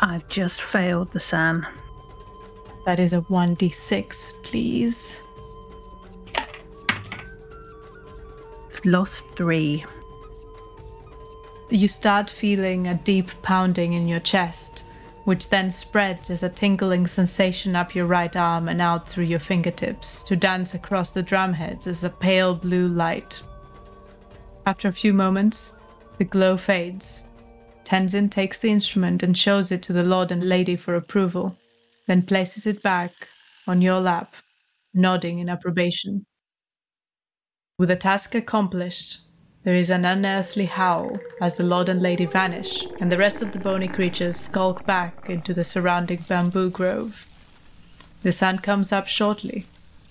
[0.01, 1.67] I've just failed the San.
[2.85, 5.21] That is a 1d6, please.
[8.87, 9.83] Lost three.
[11.71, 14.85] You start feeling a deep pounding in your chest,
[15.25, 19.39] which then spreads as a tingling sensation up your right arm and out through your
[19.39, 23.41] fingertips to dance across the drumheads as a pale blue light.
[24.67, 25.79] After a few moments,
[26.19, 27.27] the glow fades.
[27.85, 31.57] Tenzin takes the instrument and shows it to the Lord and Lady for approval,
[32.07, 33.13] then places it back
[33.67, 34.35] on your lap,
[34.93, 36.27] nodding in approbation.
[37.77, 39.23] With the task accomplished,
[39.65, 43.51] there is an unearthly howl as the Lord and Lady vanish, and the rest of
[43.51, 47.27] the bony creatures skulk back into the surrounding bamboo grove.
[48.23, 49.67] The sun comes up shortly,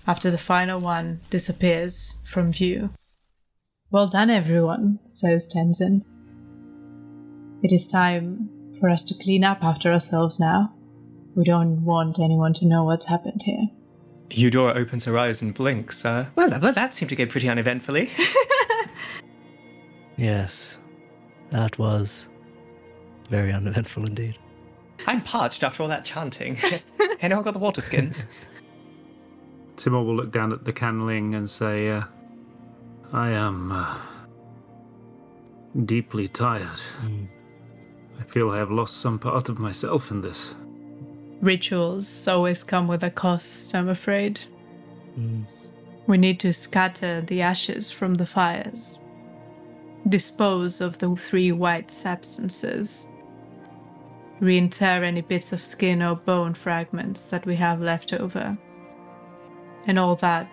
[0.05, 2.89] after the final one disappears from view.
[3.91, 6.03] Well done, everyone, says Tenzin.
[7.63, 8.49] It is time
[8.81, 10.73] for us to clean up after ourselves now.
[11.33, 13.69] We don't want anyone to know what's happened here.
[14.33, 16.03] Eudora opens her eyes and blinks.
[16.05, 18.09] Uh, well, that- well, that seemed to go pretty uneventfully.
[20.15, 20.77] Yes,
[21.49, 22.27] that was
[23.29, 24.37] very uneventful indeed.
[25.07, 26.57] I'm parched after all that chanting.
[27.21, 28.23] Anyone got the water skins?
[29.75, 32.03] Timur will look down at the Kangling and say, uh,
[33.11, 33.97] I am uh,
[35.85, 36.79] deeply tired.
[37.03, 37.25] Mm.
[38.19, 40.53] I feel I have lost some part of myself in this.
[41.43, 44.39] Rituals always come with a cost, I'm afraid.
[45.19, 45.43] Mm.
[46.07, 48.97] We need to scatter the ashes from the fires,
[50.07, 53.09] dispose of the three white substances,
[54.39, 58.57] reinter any bits of skin or bone fragments that we have left over,
[59.85, 60.47] and all that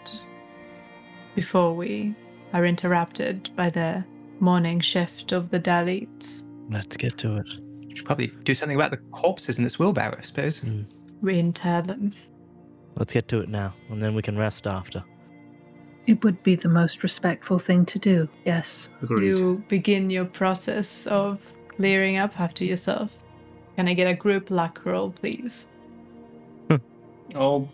[1.36, 2.16] before we
[2.52, 4.02] are interrupted by the
[4.40, 6.42] morning shift of the Dalits.
[6.68, 7.69] Let's get to it.
[7.94, 10.60] Should probably do something about the corpses in this wheelbarrow, I suppose.
[10.60, 10.84] Mm.
[11.22, 12.12] Reinter them.
[12.96, 15.02] Let's get to it now, and then we can rest after.
[16.06, 18.88] It would be the most respectful thing to do, yes.
[19.02, 19.26] Agreed.
[19.26, 23.16] You begin your process of clearing up after yourself.
[23.76, 25.66] Can I get a group luck roll, please?
[27.34, 27.68] Oh,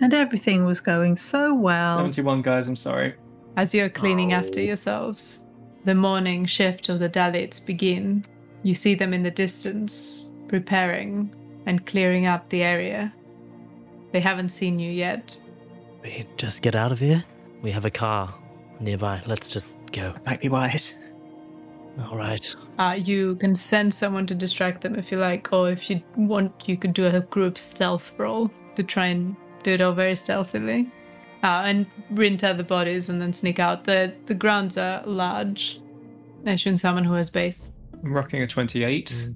[0.00, 1.98] And everything was going so well.
[1.98, 3.14] 71 guys, I'm sorry.
[3.56, 4.62] As you're cleaning after Oh.
[4.62, 5.44] yourselves,
[5.84, 8.24] the morning shift of the Dalits begin.
[8.64, 11.32] You see them in the distance, preparing
[11.66, 13.12] and clearing up the area.
[14.10, 15.36] They haven't seen you yet.
[16.02, 17.22] We just get out of here.
[17.62, 18.34] We have a car
[18.80, 19.22] nearby.
[19.26, 20.14] Let's just go.
[20.26, 20.98] Might be wise.
[22.00, 22.56] All right.
[22.78, 26.66] Uh, you can send someone to distract them if you like, or if you want,
[26.66, 30.90] you could do a group stealth roll to try and do it all very stealthily.
[31.42, 33.84] Uh, and rinter the bodies and then sneak out.
[33.84, 35.80] The the grounds are large.
[36.46, 37.73] I assume someone who has base.
[38.04, 39.30] I'm rocking a 28.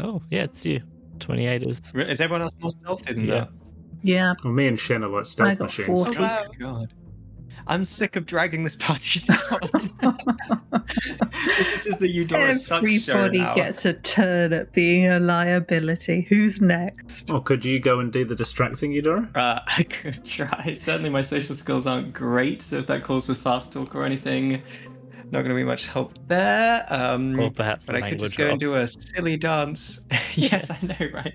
[0.00, 0.80] Oh, yeah, it's you.
[1.20, 1.92] 28 is.
[1.94, 3.34] Is everyone else more stealthy than Yeah.
[3.34, 3.48] that?
[4.02, 4.34] Yeah.
[4.42, 6.04] Well, me and Shen are like stealth I stealth got machines.
[6.16, 6.18] 40.
[6.18, 6.44] Oh, wow.
[6.58, 6.94] God.
[7.66, 10.18] I'm sick of dragging this party down.
[11.56, 16.22] this is just the Eudora sucks show Everybody gets a turn at being a liability.
[16.22, 17.30] Who's next?
[17.30, 19.28] Or could you go and do the distracting, Eudora?
[19.34, 20.72] Uh, I could try.
[20.74, 24.62] Certainly, my social skills aren't great, so if that calls for fast talk or anything,
[25.32, 26.86] not going to be much help there.
[26.88, 30.06] Um, Or perhaps but the I could just language go and do a silly dance.
[30.34, 31.34] yes, I know, right?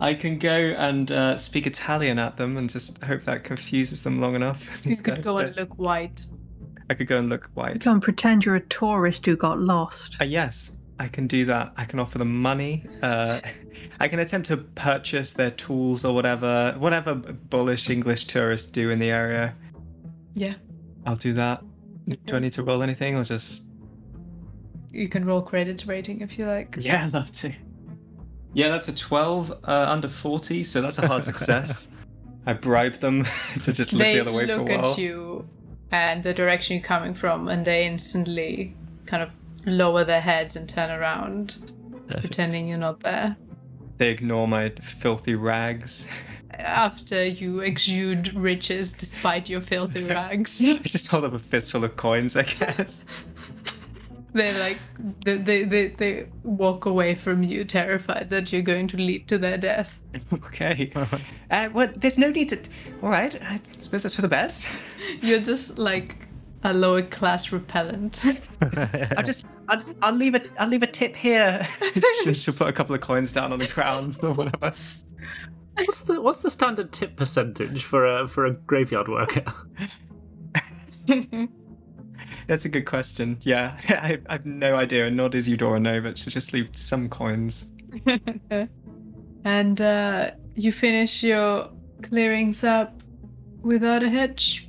[0.00, 4.20] I can go and uh, speak Italian at them and just hope that confuses them
[4.20, 4.64] long enough.
[4.84, 6.24] You Just could go and look white.
[6.90, 7.80] I could go and look white.
[7.80, 10.16] Go and pretend you're a tourist who got lost.
[10.20, 11.72] Uh, yes, I can do that.
[11.76, 12.86] I can offer them money.
[13.02, 13.40] Uh,
[14.00, 18.98] I can attempt to purchase their tools or whatever, whatever bullish English tourists do in
[18.98, 19.54] the area.
[20.34, 20.54] Yeah.
[21.06, 21.62] I'll do that.
[22.26, 23.68] Do I need to roll anything or just?
[24.92, 26.76] You can roll credit rating if you like.
[26.80, 27.52] Yeah, I'd love to.
[28.54, 31.88] Yeah, that's a 12 uh, under 40, so that's a hard success.
[32.46, 33.24] I bribe them
[33.62, 34.92] to just look they the other way look for a while.
[34.92, 35.48] at you
[35.90, 38.74] and the direction you're coming from, and they instantly
[39.06, 39.30] kind of
[39.66, 41.72] lower their heads and turn around,
[42.06, 42.20] Perfect.
[42.22, 43.36] pretending you're not there.
[43.98, 46.06] They ignore my filthy rags.
[46.58, 51.96] After you exude riches despite your filthy rags, I just hold up a fistful of
[51.96, 53.04] coins, I guess.
[54.34, 54.78] They're like
[55.24, 59.38] they, they they they walk away from you, terrified that you're going to lead to
[59.38, 60.02] their death.
[60.32, 60.92] okay.
[61.50, 62.58] Uh, well, there's no need to.
[63.02, 64.66] All right, I suppose that's for the best.
[65.22, 66.28] You're just like
[66.64, 68.22] a lower class repellent.
[69.16, 71.66] I'll just, I'll, I'll leave a, I'll leave a tip here.
[72.22, 74.74] she'll, she'll put a couple of coins down on the ground or whatever.
[75.78, 79.44] What's the what's the standard tip percentage for a for a graveyard worker?
[82.48, 83.38] That's a good question.
[83.42, 85.06] Yeah, I, I have no idea.
[85.06, 87.70] And nor does Eudora know, but she'll just leave some coins.
[89.44, 91.70] and uh, you finish your
[92.02, 93.02] clearings up
[93.60, 94.68] without a hitch.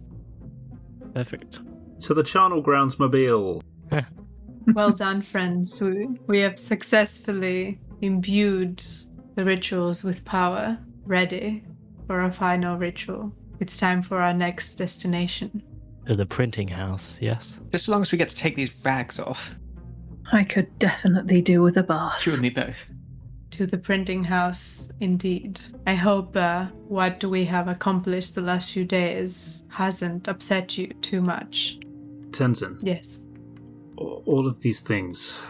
[1.14, 1.60] Perfect.
[2.02, 3.64] To the charnel grounds mobile.
[4.74, 5.82] Well done, friends.
[5.82, 8.84] We, we have successfully imbued
[9.36, 10.78] the rituals with power,
[11.10, 11.64] ready
[12.08, 13.34] for our final ritual.
[13.60, 15.62] It's time for our next destination.
[16.06, 17.58] The printing house, yes.
[17.72, 19.52] Just as long as we get to take these rags off.
[20.32, 22.26] I could definitely do with a bath.
[22.26, 22.92] You and me both.
[23.52, 25.60] To the printing house, indeed.
[25.88, 31.22] I hope uh, what we have accomplished the last few days hasn't upset you too
[31.22, 31.80] much.
[32.30, 33.26] Tenzin, Yes,
[33.98, 35.42] all of these things,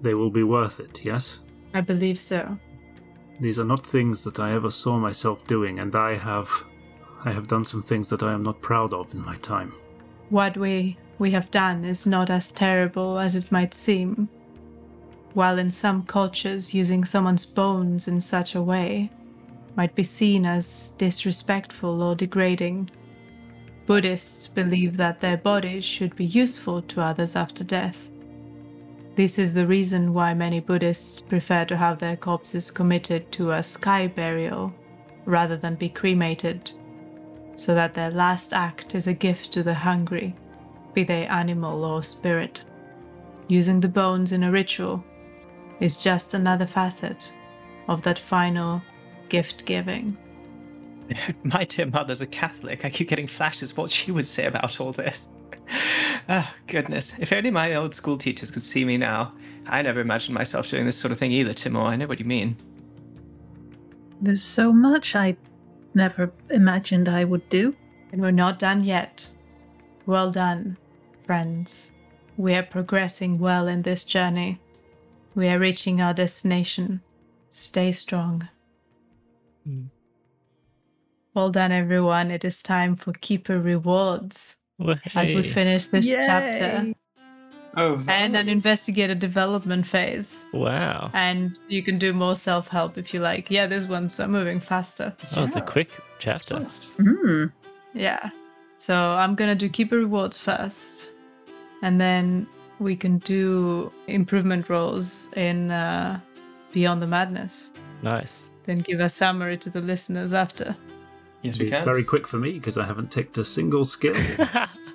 [0.00, 1.40] they will be worth it, yes?
[1.74, 2.56] I believe so.
[3.42, 6.64] These are not things that I ever saw myself doing, and I have
[7.24, 9.72] I have done some things that I am not proud of in my time.
[10.30, 14.28] What we we have done is not as terrible as it might seem.
[15.34, 19.10] While in some cultures using someone's bones in such a way
[19.74, 22.90] might be seen as disrespectful or degrading,
[23.86, 28.08] Buddhists believe that their bodies should be useful to others after death.
[29.14, 33.62] This is the reason why many Buddhists prefer to have their corpses committed to a
[33.62, 34.74] sky burial
[35.26, 36.70] rather than be cremated
[37.54, 40.34] so that their last act is a gift to the hungry,
[40.94, 42.62] be they animal or spirit.
[43.48, 45.04] Using the bones in a ritual
[45.78, 47.30] is just another facet
[47.88, 48.80] of that final
[49.28, 50.16] gift giving.
[51.42, 52.86] My dear mother's a Catholic.
[52.86, 55.28] I keep getting flashes of what she would say about all this.
[56.28, 57.18] Oh, goodness.
[57.18, 59.34] If only my old school teachers could see me now.
[59.66, 61.82] I never imagined myself doing this sort of thing either, Timur.
[61.82, 62.56] I know what you mean.
[64.20, 65.36] There's so much I
[65.94, 67.74] never imagined I would do.
[68.12, 69.28] And we're not done yet.
[70.06, 70.76] Well done,
[71.26, 71.92] friends.
[72.36, 74.60] We are progressing well in this journey.
[75.34, 77.00] We are reaching our destination.
[77.50, 78.48] Stay strong.
[79.68, 79.88] Mm.
[81.34, 82.30] Well done, everyone.
[82.30, 84.58] It is time for Keeper Rewards
[85.14, 86.24] as we finish this Yay.
[86.26, 86.94] chapter
[87.76, 90.44] Oh, and an investigator development phase.
[90.52, 91.10] Wow.
[91.14, 93.50] And you can do more self help if you like.
[93.50, 95.14] Yeah, this one's uh, moving faster.
[95.30, 96.58] That was a quick chapter.
[96.98, 97.46] Hmm.
[97.94, 98.30] Yeah.
[98.78, 101.10] So I'm gonna do keeper rewards first,
[101.82, 102.46] and then
[102.78, 106.20] we can do improvement rolls in uh,
[106.72, 107.70] Beyond the Madness.
[108.02, 108.50] Nice.
[108.66, 110.76] Then give a summary to the listeners after.
[111.42, 111.84] Yes, we can.
[111.84, 114.14] very quick for me because I haven't ticked a single skill.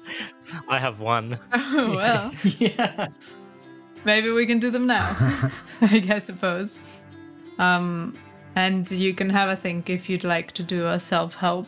[0.70, 1.38] I have one.
[1.54, 3.08] Oh well, yeah.
[4.06, 5.16] maybe we can do them now.
[5.82, 6.80] I guess suppose.
[7.60, 8.18] Um,
[8.56, 11.68] and you can have a think if you'd like to do a self-help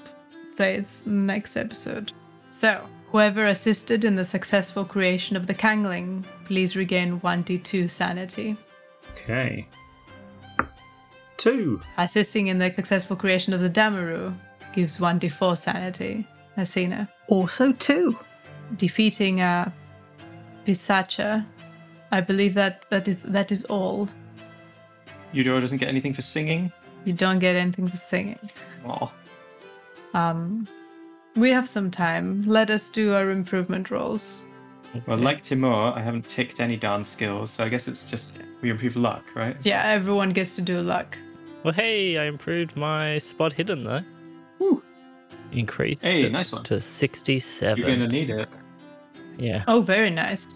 [0.55, 2.13] phase next episode.
[2.51, 8.55] So, whoever assisted in the successful creation of the Kangling, please regain 1d2 sanity.
[9.13, 9.67] okay.
[11.37, 11.81] Two.
[11.97, 14.35] Assisting in the successful creation of the Damaru
[14.73, 16.27] gives 1d4 sanity.
[16.57, 17.07] Hasina.
[17.27, 18.17] Also, two.
[18.77, 19.73] Defeating a
[20.65, 21.45] Pisacha.
[22.11, 24.09] I believe that that is that is all.
[25.31, 26.71] Eudora doesn't get anything for singing.
[27.05, 28.39] You don't get anything for singing.
[28.85, 29.11] Aw.
[30.13, 30.67] Um,
[31.35, 32.41] we have some time.
[32.41, 34.41] Let us do our improvement rolls.
[35.05, 38.71] Well, like Timur, I haven't ticked any dance skills, so I guess it's just we
[38.71, 39.55] improve luck, right?
[39.63, 41.15] Yeah, everyone gets to do luck.
[41.63, 44.01] Well, hey, I improved my spot hidden though.
[45.51, 46.63] Increased Hey, it nice one.
[46.63, 47.77] to 67.
[47.77, 48.47] You're gonna need it.
[49.37, 49.63] Yeah.
[49.67, 50.47] Oh, very nice.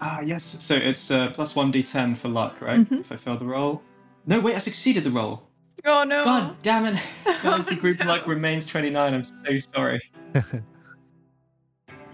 [0.00, 0.44] Ah, yes.
[0.44, 2.80] So it's uh, plus one d10 for luck, right?
[2.80, 3.00] Mhm.
[3.00, 3.82] If I fail the roll.
[4.26, 5.42] No, wait, I succeeded the roll.
[5.84, 6.24] Oh no!
[6.24, 7.00] God damn it!
[7.42, 9.14] Guys, the group luck remains 29.
[9.14, 10.00] I'm so sorry.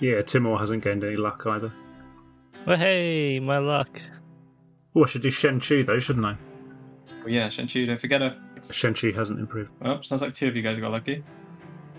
[0.00, 1.72] Yeah, Timur hasn't gained any luck either.
[2.66, 4.00] Well, hey, my luck.
[4.94, 6.36] Oh, I should do Shen Chu though, shouldn't I?
[7.20, 8.36] Well, yeah, Shen Chu, don't forget her.
[8.70, 9.70] Shen Chu hasn't improved.
[9.82, 11.22] Oh, sounds like two of you guys got lucky.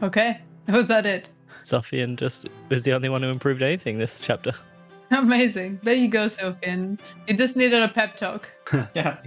[0.04, 1.30] Okay, was that it?
[1.62, 4.54] Sophian just was the only one who improved anything this chapter.
[5.12, 5.80] Amazing.
[5.84, 7.00] There you go, Sophian.
[7.28, 8.50] You just needed a pep talk.
[8.96, 9.18] Yeah.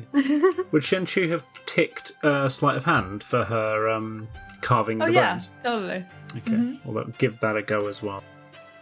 [0.73, 4.27] Would Shen Chu have ticked uh, sleight of hand for her um,
[4.61, 5.49] carving Oh the yeah, bones?
[5.63, 6.05] totally.
[6.37, 6.85] Okay, Mhm.
[6.85, 8.23] well, give that a go as well.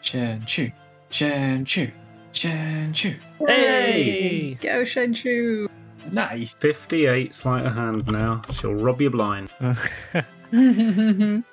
[0.02, 0.72] Shenchu,
[1.11, 1.90] Shenchu,
[2.32, 3.16] Shenchu.
[3.46, 4.54] Hey!
[4.54, 5.68] Go Shenchu!
[6.12, 6.55] Nice.
[6.55, 8.42] 58 sleight of hand now.
[8.53, 9.51] She'll rob you blind.
[10.53, 11.44] and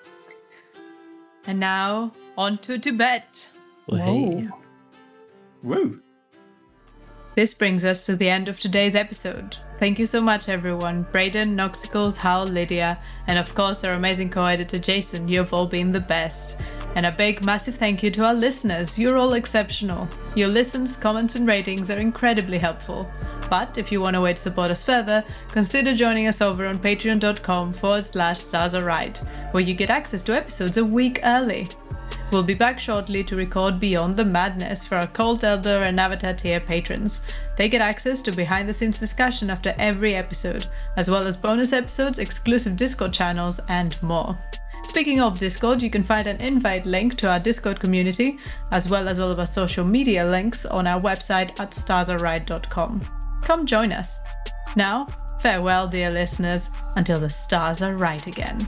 [1.48, 3.50] now on to Tibet.
[3.88, 4.48] well, hey.
[5.64, 6.00] Woo.
[7.36, 9.58] This brings us to the end of today's episode.
[9.78, 11.04] Thank you so much, everyone.
[11.06, 15.28] Brayden, Noxicals, Hal, Lydia, and of course our amazing co editor Jason.
[15.28, 16.62] You've all been the best.
[16.96, 18.98] And a big, massive thank you to our listeners.
[19.00, 20.08] You're all exceptional.
[20.36, 23.12] Your listens, comments, and ratings are incredibly helpful.
[23.50, 26.80] But if you want a way to support us further, consider joining us over on
[26.80, 29.18] patreon.com forward slash stars are right,
[29.52, 31.68] where you get access to episodes a week early.
[32.32, 36.34] We'll be back shortly to record Beyond the Madness for our Cult Elder and Avatar
[36.34, 37.22] tier patrons.
[37.58, 40.66] They get access to behind the scenes discussion after every episode,
[40.98, 44.36] as well as bonus episodes, exclusive Discord channels, and more.
[44.84, 48.38] Speaking of Discord, you can find an invite link to our Discord community,
[48.72, 53.02] as well as all of our social media links on our website at starsaride.com.
[53.42, 54.20] Come join us.
[54.76, 55.08] Now,
[55.42, 58.68] farewell, dear listeners, until the stars are right again.